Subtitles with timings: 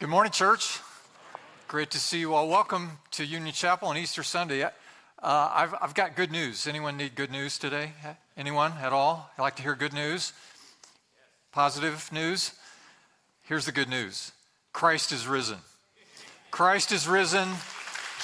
[0.00, 0.78] Good morning, church.
[1.66, 2.48] Great to see you all.
[2.48, 4.62] Welcome to Union Chapel on Easter Sunday.
[4.62, 4.70] Uh,
[5.20, 6.68] I've, I've got good news.
[6.68, 7.94] Anyone need good news today?
[8.36, 9.28] Anyone at all?
[9.36, 10.34] I like to hear good news?
[11.50, 12.52] Positive news?
[13.42, 14.30] Here's the good news
[14.72, 15.58] Christ is risen.
[16.52, 17.48] Christ is risen.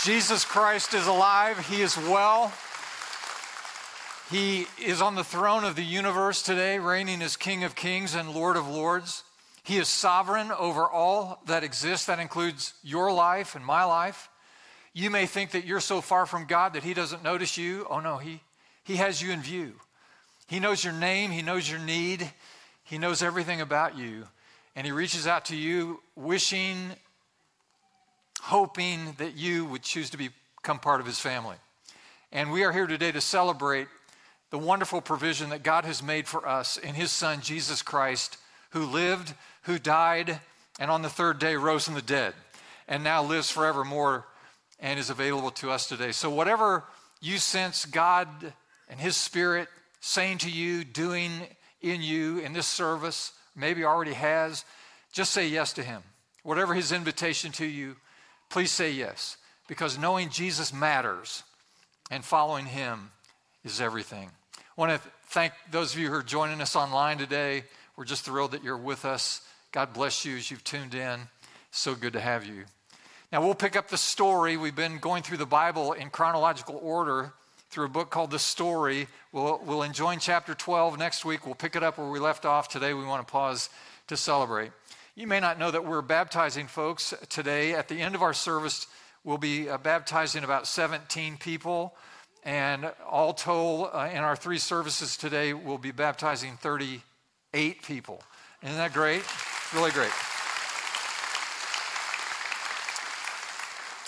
[0.05, 1.59] Jesus Christ is alive.
[1.67, 2.53] He is well.
[4.31, 8.31] He is on the throne of the universe today, reigning as King of kings and
[8.31, 9.25] Lord of lords.
[9.65, 12.07] He is sovereign over all that exists.
[12.07, 14.29] That includes your life and my life.
[14.93, 17.87] You may think that you're so far from God that He doesn't notice you.
[17.89, 18.41] Oh, no, He,
[18.85, 19.73] he has you in view.
[20.47, 22.31] He knows your name, He knows your need,
[22.85, 24.29] He knows everything about you.
[24.77, 26.91] And He reaches out to you, wishing,
[28.43, 31.57] hoping that you would choose to become part of His family.
[32.31, 33.89] And we are here today to celebrate
[34.51, 38.37] the wonderful provision that God has made for us in His Son, Jesus Christ,
[38.71, 39.33] who lived
[39.65, 40.41] who died
[40.79, 42.35] and on the third day rose from the dead
[42.89, 44.27] and now lives forevermore
[44.81, 46.13] and is available to us today.
[46.13, 46.85] So, whatever
[47.21, 48.29] you sense God
[48.89, 49.69] and His Spirit
[50.01, 51.31] saying to you, doing
[51.81, 54.65] in you in this service, maybe already has,
[55.13, 56.03] just say yes to Him.
[56.43, 57.97] Whatever His invitation to you,
[58.51, 59.37] please say yes,
[59.69, 61.43] because knowing Jesus matters
[62.11, 63.11] and following Him
[63.65, 64.31] is everything.
[64.57, 67.65] I want to thank those of you who are joining us online today.
[67.97, 69.41] We're just thrilled that you're with us.
[69.75, 71.19] God bless you as you've tuned in.
[71.73, 72.63] So good to have you.
[73.33, 74.57] Now, we'll pick up the story.
[74.57, 77.33] We've been going through the Bible in chronological order
[77.71, 79.09] through a book called The Story.
[79.33, 81.45] We'll, we'll enjoy chapter 12 next week.
[81.45, 82.69] We'll pick it up where we left off.
[82.69, 83.69] Today, we want to pause
[84.07, 84.71] to celebrate.
[85.17, 87.75] You may not know that we're baptizing folks today.
[87.75, 88.87] At the end of our service,
[89.25, 91.97] we'll be uh, baptizing about 17 people.
[92.45, 98.23] And all told, uh, in our three services today, we'll be baptizing 38 people.
[98.63, 99.25] Isn't that great?
[99.75, 100.13] Really great.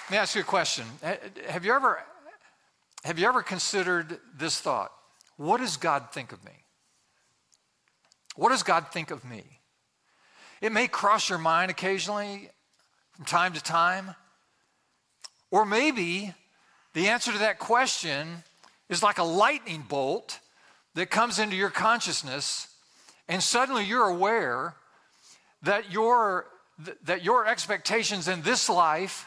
[0.05, 0.85] Let me ask you a question.
[1.49, 2.05] Have you ever
[3.03, 4.93] have you ever considered this thought?
[5.37, 6.53] What does God think of me?
[8.37, 9.43] What does God think of me?
[10.61, 12.51] It may cross your mind occasionally
[13.17, 14.15] from time to time.
[15.51, 16.33] Or maybe
[16.95, 18.45] the answer to that question
[18.89, 20.39] is like a lightning bolt
[20.95, 22.69] that comes into your consciousness,
[23.29, 24.77] and suddenly you're aware
[25.63, 26.47] that your,
[27.05, 29.27] that your expectations in this life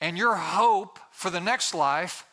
[0.00, 2.26] and your hope for the next life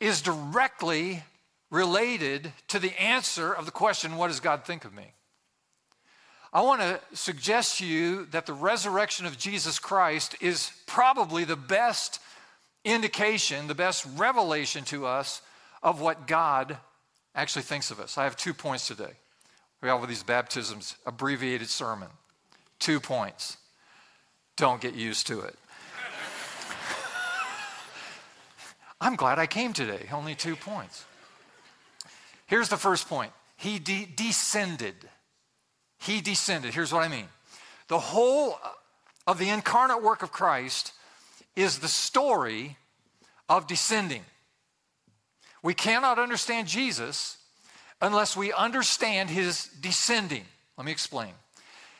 [0.00, 1.22] is directly
[1.70, 5.12] related to the answer of the question, What does God think of me?
[6.52, 11.56] I want to suggest to you that the resurrection of Jesus Christ is probably the
[11.56, 12.20] best
[12.84, 15.42] indication, the best revelation to us
[15.82, 16.78] of what God
[17.34, 18.16] actually thinks of us.
[18.16, 19.12] I have two points today.
[19.82, 22.08] We have these baptisms, abbreviated sermon.
[22.78, 23.56] Two points.
[24.56, 25.56] Don't get used to it.
[29.00, 30.08] I'm glad I came today.
[30.12, 31.04] Only two points.
[32.46, 34.94] Here's the first point He de- descended.
[35.98, 36.74] He descended.
[36.74, 37.28] Here's what I mean
[37.88, 38.68] the whole uh,
[39.26, 40.92] of the incarnate work of Christ
[41.56, 42.76] is the story
[43.48, 44.22] of descending.
[45.62, 47.36] We cannot understand Jesus
[48.00, 50.44] unless we understand his descending.
[50.76, 51.32] Let me explain.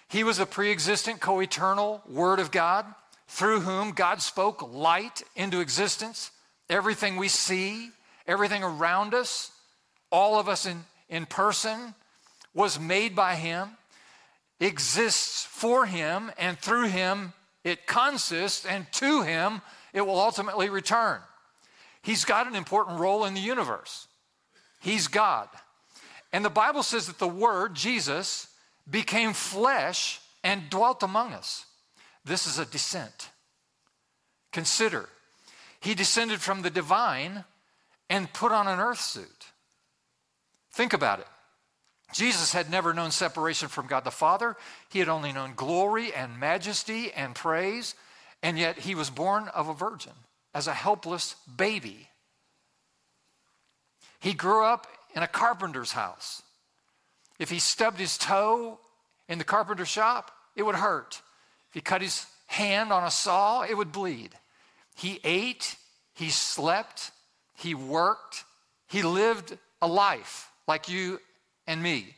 [0.09, 2.87] He was a pre existent, co eternal Word of God
[3.29, 6.31] through whom God spoke light into existence.
[6.71, 7.91] Everything we see,
[8.27, 9.53] everything around us,
[10.11, 11.95] all of us in, in person,
[12.55, 13.71] was made by Him,
[14.61, 19.61] exists for Him, and through Him it consists, and to Him
[19.93, 21.21] it will ultimately return.
[22.03, 24.09] He's got an important role in the universe.
[24.81, 25.49] He's God.
[26.33, 28.48] And the Bible says that the Word, Jesus,
[28.91, 31.67] became flesh and dwelt among us.
[32.25, 33.31] This is a descent.
[34.53, 35.09] Consider,
[35.81, 37.45] he descended from the divine
[38.09, 39.47] and put on an earth suit.
[40.73, 41.27] Think about it.
[42.13, 44.57] Jesus had never known separation from God the Father.
[44.91, 47.95] He had only known glory and majesty and praise,
[48.43, 50.13] and yet he was born of a virgin
[50.55, 52.09] as a helpless baby.
[54.21, 56.43] He grew up in a carpenter's house.
[57.39, 58.81] If he stubbed his toe
[59.29, 61.21] in the carpenter shop, it would hurt.
[61.69, 64.31] If he cut his hand on a saw, it would bleed.
[64.97, 65.77] He ate,
[66.15, 67.13] he slept,
[67.55, 68.45] he worked,
[68.89, 71.21] he lived a life like you
[71.67, 72.15] and me.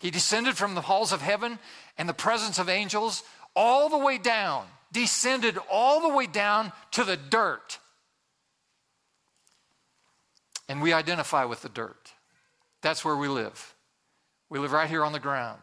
[0.00, 1.58] He descended from the halls of heaven
[1.98, 3.22] and the presence of angels
[3.56, 7.78] all the way down, descended all the way down to the dirt.
[10.68, 12.12] And we identify with the dirt.
[12.80, 13.74] That's where we live.
[14.48, 15.60] We live right here on the ground.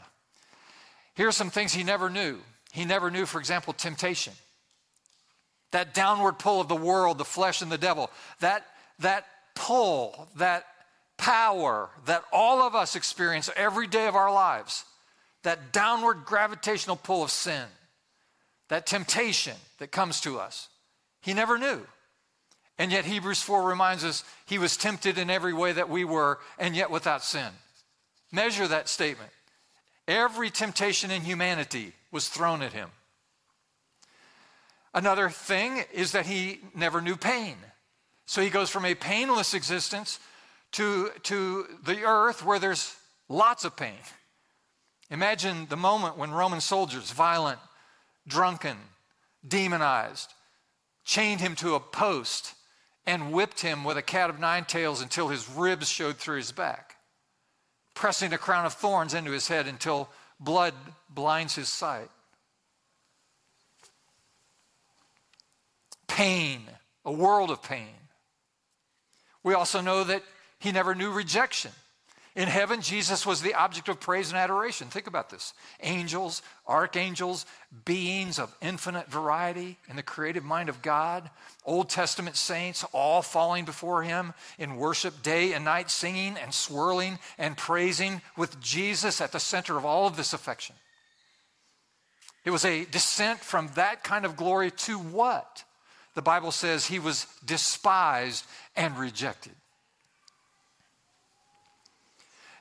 [1.16, 2.40] Here are some things he never knew.
[2.72, 4.34] He never knew, for example, temptation.
[5.72, 8.10] That downward pull of the world, the flesh, and the devil.
[8.40, 8.66] That,
[9.00, 9.26] that
[9.56, 10.66] pull, that
[11.18, 14.86] power that all of us experience every day of our lives.
[15.44, 17.66] That downward gravitational pull of sin.
[18.70, 20.70] That temptation that comes to us.
[21.22, 21.82] He never knew.
[22.78, 26.40] And yet, Hebrews 4 reminds us he was tempted in every way that we were,
[26.58, 27.50] and yet without sin.
[28.32, 29.30] Measure that statement.
[30.12, 32.90] Every temptation in humanity was thrown at him.
[34.94, 37.56] Another thing is that he never knew pain.
[38.26, 40.20] So he goes from a painless existence
[40.74, 42.94] to, to the earth where there's
[43.30, 44.04] lots of pain.
[45.10, 47.60] Imagine the moment when Roman soldiers, violent,
[48.28, 48.76] drunken,
[49.48, 50.34] demonized,
[51.06, 52.54] chained him to a post
[53.06, 56.52] and whipped him with a cat of nine tails until his ribs showed through his
[56.52, 56.91] back,
[57.94, 60.10] pressing a crown of thorns into his head until
[60.40, 60.74] blood
[61.10, 62.10] blinds his sight.
[66.08, 66.62] Pain,
[67.06, 67.96] a world of pain.
[69.44, 70.24] We also know that
[70.60, 71.72] he never knew rejection.
[72.34, 74.88] In heaven, Jesus was the object of praise and adoration.
[74.88, 77.46] Think about this angels, archangels,
[77.84, 81.30] beings of infinite variety in the creative mind of God,
[81.66, 87.20] Old Testament saints, all falling before him in worship day and night, singing and swirling
[87.38, 90.76] and praising with Jesus at the center of all of this affection.
[92.46, 95.66] It was a descent from that kind of glory to what?
[96.16, 98.46] The Bible says he was despised
[98.76, 99.54] and rejected.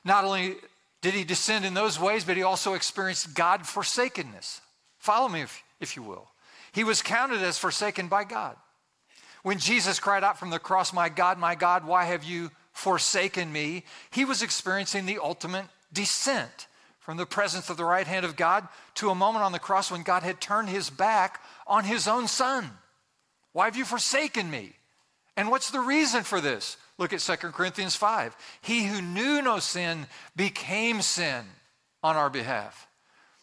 [0.03, 0.55] Not only
[1.01, 4.61] did he descend in those ways, but he also experienced God forsakenness.
[4.99, 6.27] Follow me, if, if you will.
[6.71, 8.55] He was counted as forsaken by God.
[9.43, 13.51] When Jesus cried out from the cross, My God, my God, why have you forsaken
[13.51, 13.83] me?
[14.11, 16.67] He was experiencing the ultimate descent
[16.99, 19.91] from the presence of the right hand of God to a moment on the cross
[19.91, 22.69] when God had turned his back on his own son.
[23.53, 24.73] Why have you forsaken me?
[25.35, 26.77] And what's the reason for this?
[27.01, 28.37] Look at 2 Corinthians 5.
[28.61, 30.05] He who knew no sin
[30.35, 31.43] became sin
[32.03, 32.87] on our behalf.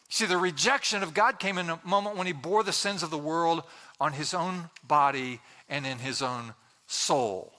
[0.08, 3.10] See, the rejection of God came in a moment when he bore the sins of
[3.10, 3.64] the world
[3.98, 6.54] on his own body and in his own
[6.86, 7.52] soul.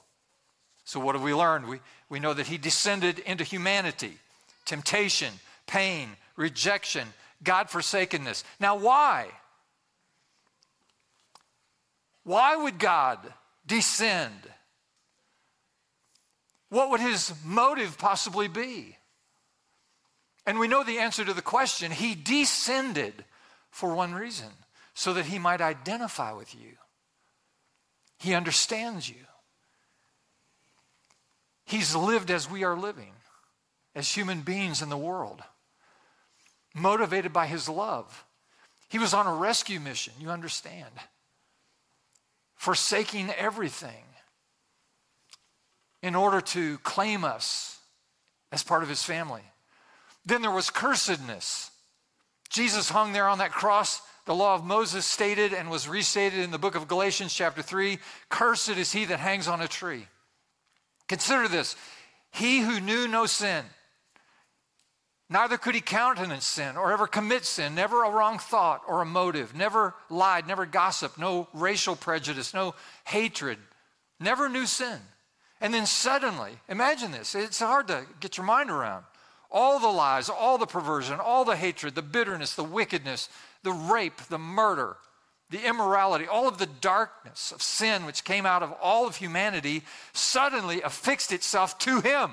[0.85, 1.67] So, what have we learned?
[1.67, 4.19] We, we know that he descended into humanity,
[4.63, 5.33] temptation,
[5.67, 7.09] pain, rejection,
[7.43, 8.45] God forsakenness.
[8.57, 9.27] Now, why?
[12.23, 13.19] Why would God
[13.67, 14.49] descend
[16.69, 18.97] what would his motive possibly be?
[20.45, 21.91] And we know the answer to the question.
[21.91, 23.25] He descended
[23.71, 24.49] for one reason
[24.93, 26.73] so that he might identify with you.
[28.17, 29.25] He understands you.
[31.65, 33.13] He's lived as we are living,
[33.95, 35.41] as human beings in the world,
[36.75, 38.25] motivated by his love.
[38.89, 40.91] He was on a rescue mission, you understand,
[42.55, 44.03] forsaking everything
[46.01, 47.79] in order to claim us
[48.51, 49.41] as part of his family.
[50.25, 51.69] Then there was cursedness.
[52.49, 54.01] Jesus hung there on that cross.
[54.25, 57.99] The law of Moses stated and was restated in the book of Galatians, chapter 3
[58.29, 60.07] Cursed is he that hangs on a tree.
[61.07, 61.75] Consider this
[62.31, 63.65] he who knew no sin,
[65.29, 69.05] neither could he countenance sin or ever commit sin, never a wrong thought or a
[69.05, 72.75] motive, never lied, never gossiped, no racial prejudice, no
[73.05, 73.57] hatred,
[74.19, 74.99] never knew sin.
[75.61, 79.03] And then suddenly, imagine this, it's hard to get your mind around.
[79.51, 83.29] All the lies, all the perversion, all the hatred, the bitterness, the wickedness,
[83.63, 84.95] the rape, the murder,
[85.49, 89.83] the immorality, all of the darkness of sin which came out of all of humanity
[90.13, 92.31] suddenly affixed itself to him.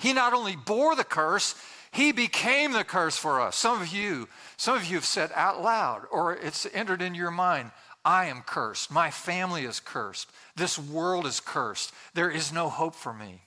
[0.00, 1.54] He not only bore the curse,
[1.90, 3.56] he became the curse for us.
[3.56, 7.30] Some of you, some of you have said out loud, or it's entered into your
[7.30, 7.70] mind,
[8.04, 8.90] I am cursed.
[8.90, 10.30] My family is cursed.
[10.56, 11.92] This world is cursed.
[12.14, 13.42] There is no hope for me.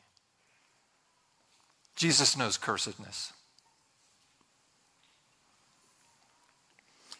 [1.95, 3.31] Jesus knows cursedness.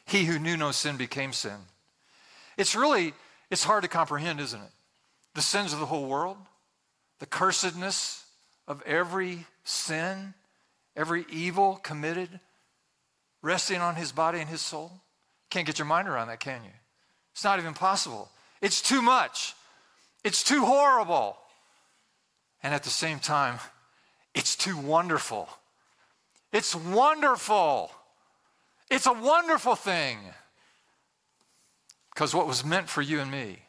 [0.05, 1.57] He who knew no sin became sin.
[2.57, 3.13] It's really,
[3.49, 4.71] it's hard to comprehend, isn't it?
[5.35, 6.37] The sins of the whole world,
[7.19, 8.23] the cursedness
[8.67, 10.33] of every sin,
[10.97, 12.39] every evil committed,
[13.41, 14.91] resting on his body and his soul.
[15.49, 16.71] Can't get your mind around that, can you?
[17.33, 18.29] It's not even possible.
[18.61, 19.55] It's too much.
[20.23, 21.37] It's too horrible.
[22.63, 23.59] And at the same time,
[24.35, 25.49] it's too wonderful.
[26.53, 27.91] It's wonderful.
[28.89, 30.19] It's a wonderful thing.
[32.13, 33.59] Because what was meant for you and me,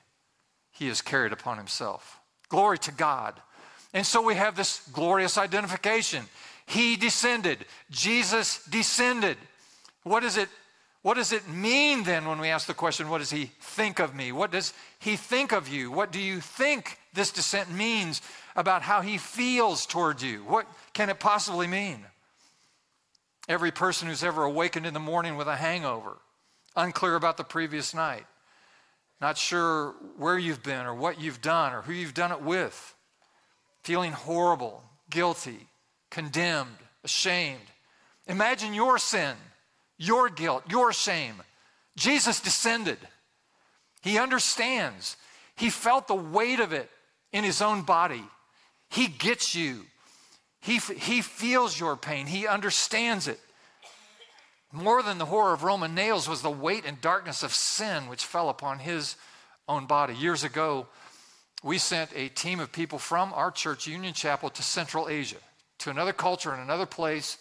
[0.71, 2.19] he has carried upon himself.
[2.49, 3.41] Glory to God.
[3.95, 6.25] And so we have this glorious identification.
[6.67, 7.65] He descended.
[7.91, 9.37] Jesus descended.
[10.03, 10.49] What is it
[11.03, 14.15] what does it mean then when we ask the question, what does he think of
[14.15, 14.31] me?
[14.31, 15.91] What does he think of you?
[15.91, 18.23] What do you think this descent means
[18.55, 20.39] about how he feels toward you?
[20.45, 22.05] What can it possibly mean?
[23.49, 26.19] Every person who's ever awakened in the morning with a hangover,
[26.77, 28.25] unclear about the previous night,
[29.21, 32.95] not sure where you've been or what you've done or who you've done it with,
[33.83, 35.69] feeling horrible, guilty,
[36.11, 37.59] condemned, ashamed.
[38.29, 39.35] Imagine your sin
[39.99, 41.43] your guilt, your shame.
[41.97, 42.99] Jesus descended.
[44.03, 45.17] He understands.
[45.57, 46.91] He felt the weight of it
[47.33, 48.25] in his own body.
[48.91, 49.87] He gets you.
[50.61, 52.27] He, he feels your pain.
[52.27, 53.41] He understands it.
[54.73, 58.25] More than the horror of Roman nails was the weight and darkness of sin which
[58.25, 59.17] fell upon his
[59.69, 60.15] own body.
[60.15, 60.87] Years ago,
[61.63, 65.37] we sent a team of people from our church, Union Chapel, to Central Asia,
[65.79, 67.39] to another culture and another place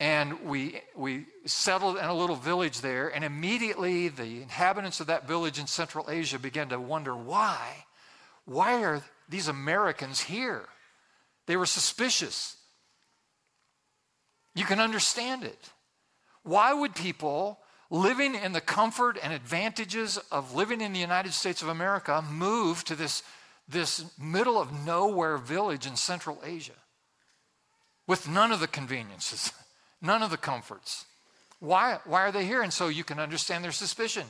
[0.00, 5.26] and we, we settled in a little village there, and immediately the inhabitants of that
[5.26, 7.84] village in Central Asia began to wonder why?
[8.44, 10.66] Why are these Americans here?
[11.46, 12.56] They were suspicious.
[14.54, 15.70] You can understand it.
[16.44, 17.58] Why would people
[17.90, 22.84] living in the comfort and advantages of living in the United States of America move
[22.84, 23.24] to this,
[23.68, 26.72] this middle of nowhere village in Central Asia
[28.06, 29.52] with none of the conveniences?
[30.00, 31.06] none of the comforts.
[31.60, 32.62] Why, why are they here?
[32.62, 34.24] And so you can understand their suspicion.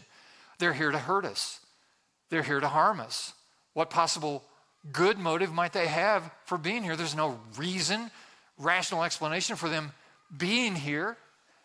[0.58, 1.60] They're here to hurt us,
[2.30, 3.32] they're here to harm us.
[3.75, 4.42] What possible
[4.92, 6.96] good motive might they have for being here?
[6.96, 8.10] There's no reason,
[8.58, 9.92] rational explanation for them
[10.37, 11.16] being here.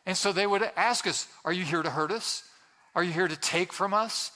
[0.05, 2.43] And so they would ask us Are you here to hurt us?
[2.95, 4.31] Are you here to take from us?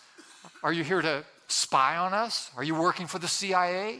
[0.63, 2.49] Are you here to spy on us?
[2.57, 3.99] Are you working for the CIA?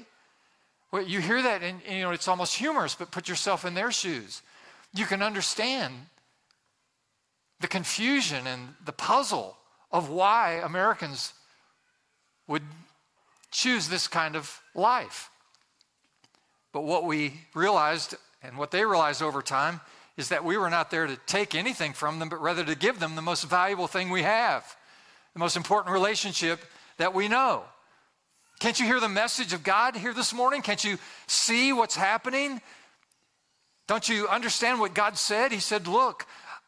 [0.91, 3.73] Well, you hear that and, and you know it's almost humorous, but put yourself in
[3.73, 4.41] their shoes
[4.93, 5.93] you can understand
[7.59, 9.57] the confusion and the puzzle
[9.91, 11.33] of why Americans
[12.47, 12.63] would
[13.51, 15.29] choose this kind of life.
[16.71, 19.81] But what we realized, and what they realized over time,
[20.17, 22.99] is that we were not there to take anything from them, but rather to give
[22.99, 24.75] them the most valuable thing we have,
[25.33, 26.59] the most important relationship
[26.97, 27.63] that we know.
[28.59, 30.63] Can't you hear the message of God here this morning?
[30.63, 32.61] Can't you see what's happening?
[33.87, 35.51] Don't you understand what God said?
[35.51, 36.25] He said, Look,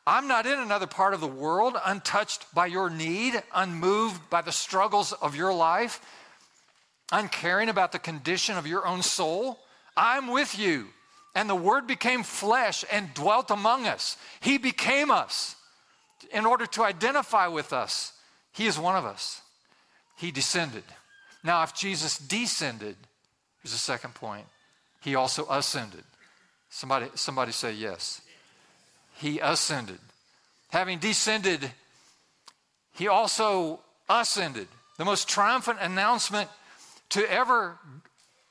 [0.08, 4.52] I'm not in another part of the world untouched by your need, unmoved by the
[4.52, 6.02] struggles of your life,
[7.12, 9.60] uncaring about the condition of your own soul.
[9.96, 10.88] I'm with you.
[11.36, 14.18] And the Word became flesh and dwelt among us.
[14.40, 15.56] He became us
[16.32, 18.14] in order to identify with us.
[18.52, 19.42] He is one of us.
[20.18, 20.84] He descended.
[21.44, 22.98] Now, if Jesus descended,
[23.62, 24.46] here's the second point,
[25.02, 26.04] he also ascended.
[26.70, 28.22] Somebody, somebody say yes.
[29.16, 30.00] He ascended.
[30.70, 31.72] Having descended,
[32.94, 34.68] he also ascended.
[34.98, 36.50] The most triumphant announcement
[37.10, 37.78] to ever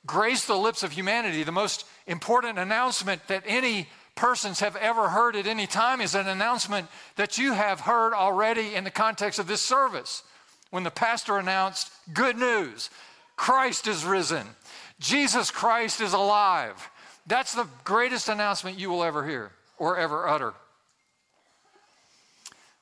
[0.06, 5.36] grace the lips of humanity, the most important announcement that any persons have ever heard
[5.36, 9.46] at any time is an announcement that you have heard already in the context of
[9.46, 10.24] this service.
[10.70, 12.90] When the pastor announced, Good news,
[13.36, 14.46] Christ is risen,
[14.98, 16.90] Jesus Christ is alive.
[17.28, 20.54] That's the greatest announcement you will ever hear or ever utter.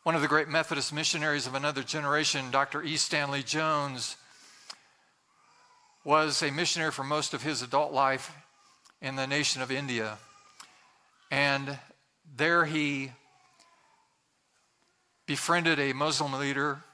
[0.05, 2.81] One of the great Methodist missionaries of another generation, Dr.
[2.85, 2.97] E.
[2.97, 4.17] Stanley Jones,
[6.05, 8.33] was a missionary for most of his adult life
[9.03, 10.17] in the nation of India.
[11.29, 11.81] And
[12.37, 13.11] there he
[15.27, 16.85] befriended a Muslim leader,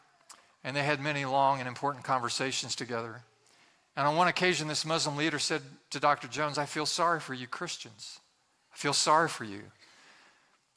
[0.64, 3.24] and they had many long and important conversations together.
[3.96, 6.28] And on one occasion, this Muslim leader said to Dr.
[6.28, 8.20] Jones, I feel sorry for you Christians.
[8.72, 9.62] I feel sorry for you.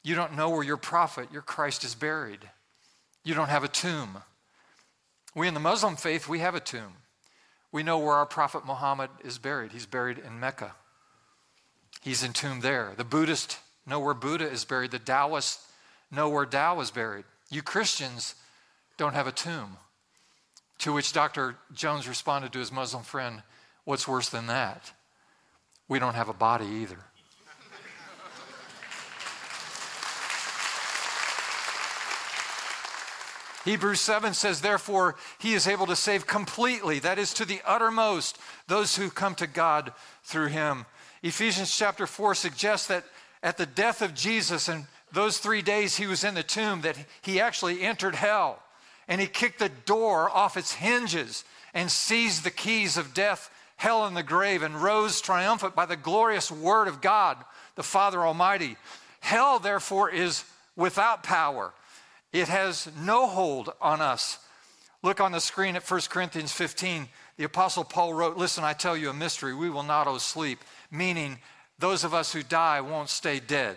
[0.02, 2.48] You don't know where your prophet, your Christ, is buried.
[3.24, 4.18] You don't have a tomb.
[5.34, 6.92] We in the Muslim faith, we have a tomb.
[7.72, 9.72] We know where our prophet Muhammad is buried.
[9.72, 10.74] He's buried in Mecca.
[12.02, 12.92] He's entombed there.
[12.96, 14.92] The Buddhist know where Buddha is buried.
[14.92, 15.66] The Taoists
[16.10, 17.24] know where Tao is buried.
[17.50, 18.34] You Christians
[18.96, 19.76] don't have a tomb.
[20.80, 21.56] To which Dr.
[21.72, 23.42] Jones responded to his Muslim friend,
[23.84, 24.92] What's worse than that?
[25.88, 26.98] We don't have a body either.
[33.64, 38.40] Hebrews 7 says, Therefore, he is able to save completely, that is, to the uttermost,
[38.66, 39.92] those who come to God
[40.24, 40.84] through him.
[41.22, 43.04] Ephesians chapter 4 suggests that
[43.40, 46.98] at the death of Jesus and those three days he was in the tomb, that
[47.22, 48.60] he actually entered hell
[49.08, 51.44] and he kicked the door off its hinges
[51.74, 55.96] and seized the keys of death, hell, and the grave, and rose triumphant by the
[55.96, 57.36] glorious word of God
[57.76, 58.76] the Father Almighty.
[59.20, 60.44] Hell, therefore, is
[60.74, 61.72] without power.
[62.32, 64.38] It has no hold on us.
[65.02, 67.08] Look on the screen at 1 Corinthians 15.
[67.36, 69.54] The Apostle Paul wrote, Listen, I tell you a mystery.
[69.54, 70.58] We will not owe sleep,
[70.90, 71.38] meaning
[71.78, 73.76] those of us who die won't stay dead.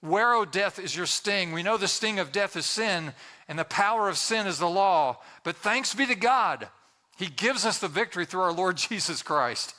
[0.00, 1.52] Where, O death, is your sting?
[1.52, 3.12] We know the sting of death is sin,
[3.48, 5.18] and the power of sin is the law.
[5.42, 6.68] But thanks be to God,
[7.16, 9.74] He gives us the victory through our Lord Jesus Christ.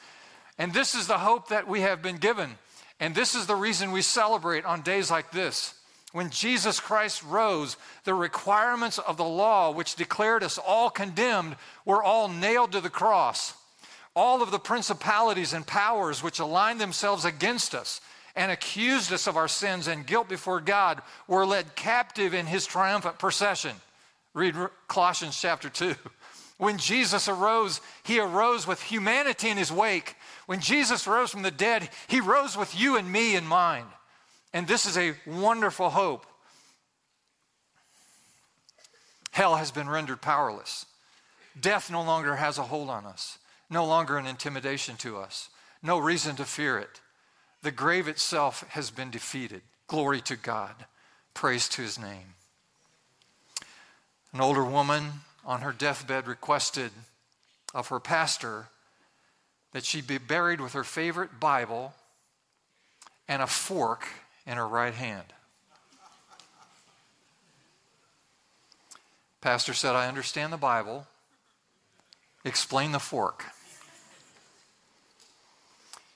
[0.58, 2.58] And this is the hope that we have been given.
[3.00, 5.74] And this is the reason we celebrate on days like this.
[6.12, 12.04] When Jesus Christ rose, the requirements of the law, which declared us all condemned, were
[12.04, 13.54] all nailed to the cross.
[14.16, 18.02] All of the principalities and powers which aligned themselves against us
[18.36, 22.66] and accused us of our sins and guilt before God were led captive in his
[22.66, 23.76] triumphant procession.
[24.34, 24.56] Read
[24.88, 25.96] Colossians chapter 2.
[26.60, 30.18] When Jesus arose, he arose with humanity in his wake.
[30.46, 33.88] When Jesus rose from the dead, he rose with you and me in mind.
[34.54, 36.26] And this is a wonderful hope.
[39.32, 40.86] Hell has been rendered powerless.
[41.58, 43.38] Death no longer has a hold on us,
[43.70, 45.48] no longer an intimidation to us,
[45.82, 47.00] no reason to fear it.
[47.62, 49.62] The grave itself has been defeated.
[49.88, 50.74] Glory to God.
[51.34, 52.36] Praise to his name.
[54.34, 55.12] An older woman
[55.46, 56.92] on her deathbed requested
[57.74, 58.68] of her pastor
[59.72, 61.94] that she be buried with her favorite Bible
[63.28, 64.08] and a fork
[64.46, 65.26] in her right hand.
[69.42, 71.08] Pastor said, I understand the Bible.
[72.44, 73.46] Explain the fork.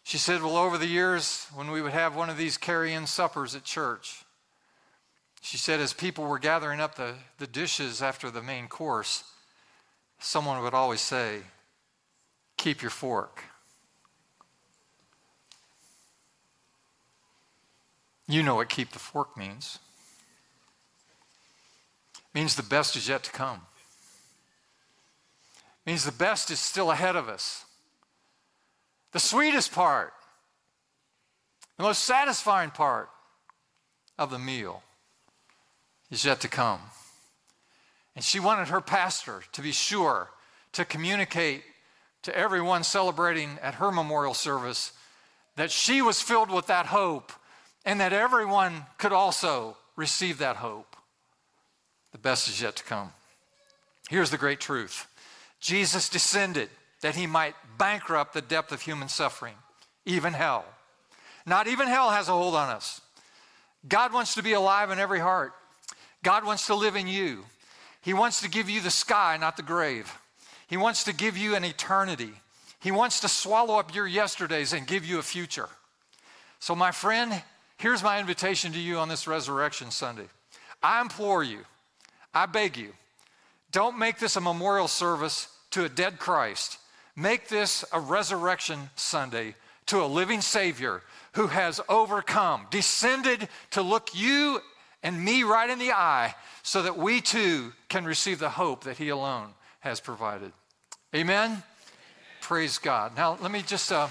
[0.03, 3.07] She said, Well, over the years, when we would have one of these carry in
[3.07, 4.23] suppers at church,
[5.41, 9.25] she said, as people were gathering up the, the dishes after the main course,
[10.17, 11.39] someone would always say,
[12.57, 13.43] Keep your fork.
[18.27, 19.79] You know what keep the fork means.
[22.15, 23.61] It means the best is yet to come.
[25.85, 27.65] It means the best is still ahead of us.
[29.13, 30.11] The sweetest part,
[31.77, 33.09] the most satisfying part
[34.17, 34.83] of the meal
[36.11, 36.79] is yet to come.
[38.15, 40.29] And she wanted her pastor to be sure
[40.73, 41.63] to communicate
[42.23, 44.93] to everyone celebrating at her memorial service
[45.55, 47.31] that she was filled with that hope
[47.85, 50.95] and that everyone could also receive that hope.
[52.11, 53.11] The best is yet to come.
[54.09, 55.07] Here's the great truth
[55.59, 56.69] Jesus descended
[57.03, 59.55] that he might bankrupt the depth of human suffering,
[60.05, 60.63] even hell.
[61.45, 63.01] Not even hell has a hold on us.
[63.87, 65.51] God wants to be alive in every heart.
[66.23, 67.43] God wants to live in you.
[67.99, 70.17] He wants to give you the sky, not the grave.
[70.67, 72.31] He wants to give you an eternity.
[72.79, 75.67] He wants to swallow up your yesterdays and give you a future.
[76.59, 77.43] So, my friend,
[77.75, 80.27] here's my invitation to you on this Resurrection Sunday.
[80.81, 81.59] I implore you,
[82.33, 82.93] I beg you,
[83.73, 86.77] don't make this a memorial service to a dead Christ.
[87.15, 89.55] Make this a resurrection Sunday
[89.87, 91.01] to a living Savior
[91.33, 94.59] who has overcome, descended to look you
[95.03, 98.97] and me right in the eye so that we too can receive the hope that
[98.97, 99.49] He alone
[99.81, 100.51] has provided.
[101.13, 101.51] Amen?
[101.51, 101.63] Amen.
[102.41, 103.15] Praise God.
[103.15, 103.91] Now, let me just.
[103.91, 104.07] Uh,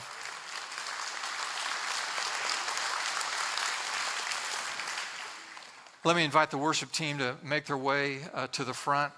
[6.04, 9.12] let me invite the worship team to make their way uh, to the front.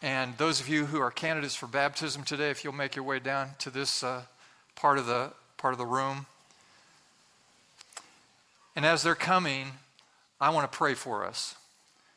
[0.00, 3.18] And those of you who are candidates for baptism today, if you'll make your way
[3.18, 4.22] down to this uh,
[4.76, 6.26] part of the part of the room.
[8.76, 9.72] And as they're coming,
[10.40, 11.56] I want to pray for us.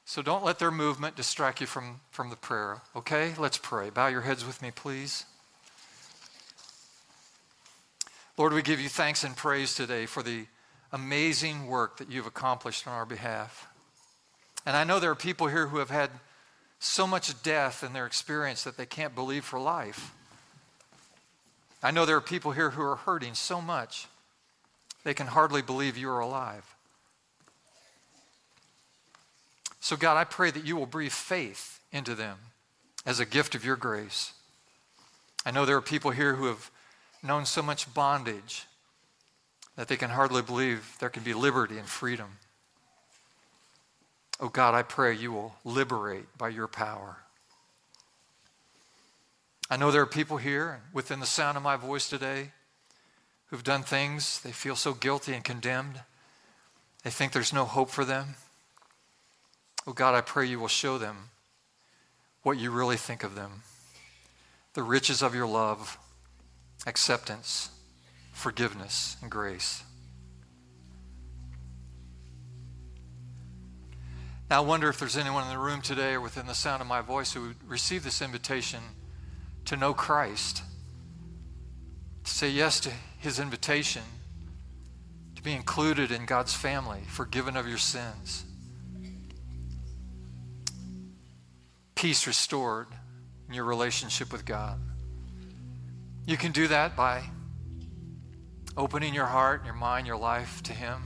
[0.06, 2.82] So don't let their movement distract you from, from the prayer.
[2.96, 3.34] Okay?
[3.38, 3.90] Let's pray.
[3.90, 5.26] Bow your heads with me, please.
[8.38, 10.46] Lord, we give you thanks and praise today for the
[10.92, 13.68] amazing work that you've accomplished on our behalf.
[14.66, 16.12] And I know there are people here who have had
[16.84, 20.12] so much death in their experience that they can't believe for life.
[21.84, 24.08] I know there are people here who are hurting so much
[25.04, 26.76] they can hardly believe you are alive.
[29.80, 32.38] So, God, I pray that you will breathe faith into them
[33.06, 34.34] as a gift of your grace.
[35.46, 36.72] I know there are people here who have
[37.22, 38.66] known so much bondage
[39.76, 42.38] that they can hardly believe there can be liberty and freedom.
[44.42, 47.18] Oh God, I pray you will liberate by your power.
[49.70, 52.52] I know there are people here within the sound of my voice today
[53.48, 56.02] who've done things they feel so guilty and condemned.
[57.04, 58.36] They think there's no hope for them.
[59.86, 61.30] Oh God, I pray you will show them
[62.42, 63.62] what you really think of them
[64.74, 65.98] the riches of your love,
[66.88, 67.70] acceptance,
[68.32, 69.84] forgiveness, and grace.
[74.52, 76.88] Now, I wonder if there's anyone in the room today or within the sound of
[76.88, 78.82] my voice who would receive this invitation
[79.64, 80.62] to know Christ,
[82.26, 84.02] to say yes to his invitation,
[85.38, 88.44] to be included in God's family, forgiven of your sins,
[91.96, 92.88] peace restored
[93.48, 94.82] in your relationship with God.
[96.26, 97.24] You can do that by
[98.76, 101.02] opening your heart, your mind, your life to Him,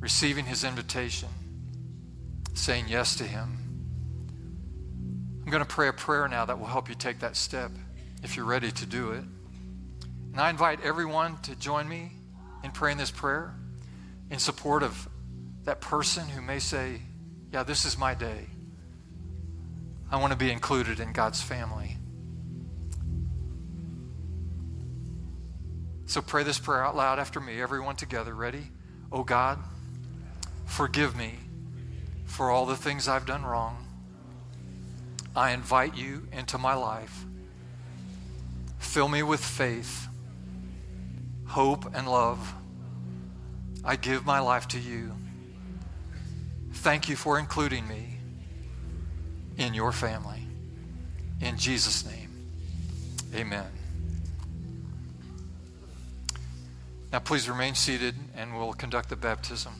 [0.00, 1.28] receiving His invitation,
[2.54, 3.58] saying yes to Him.
[5.44, 7.70] I'm going to pray a prayer now that will help you take that step
[8.22, 9.24] if you're ready to do it.
[10.32, 12.12] And I invite everyone to join me
[12.62, 13.54] in praying this prayer
[14.30, 15.08] in support of
[15.64, 17.02] that person who may say,
[17.52, 18.46] Yeah, this is my day.
[20.10, 21.98] I want to be included in God's family.
[26.06, 28.34] So pray this prayer out loud after me, everyone together.
[28.34, 28.64] Ready?
[29.10, 29.58] Oh God,
[30.66, 31.34] forgive me
[32.24, 33.86] for all the things I've done wrong.
[35.36, 37.24] I invite you into my life.
[38.78, 40.08] Fill me with faith,
[41.46, 42.54] hope, and love.
[43.84, 45.12] I give my life to you.
[46.72, 48.18] Thank you for including me
[49.56, 50.46] in your family.
[51.40, 52.30] In Jesus' name,
[53.34, 53.66] amen.
[57.12, 59.72] Now, please remain seated and we'll conduct the baptism.